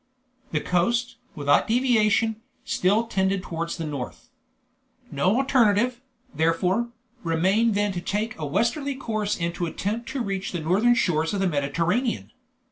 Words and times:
The 0.51 0.59
coast, 0.61 1.17
without 1.35 1.67
deviation, 1.67 2.37
still 2.65 3.05
tended 3.05 3.43
towards 3.43 3.77
the 3.77 3.85
north. 3.85 4.29
No 5.11 5.37
alternative, 5.37 6.01
therefore, 6.33 6.89
remained 7.21 7.75
than 7.75 7.91
to 7.91 8.01
take 8.01 8.35
a 8.39 8.45
westerly 8.47 8.95
course 8.95 9.39
and 9.39 9.53
to 9.53 9.67
attempt 9.67 10.09
to 10.09 10.21
reach 10.23 10.53
the 10.53 10.59
northern 10.59 10.95
shores 10.95 11.35
of 11.35 11.39
the 11.39 11.47
Mediterranean. 11.47 12.31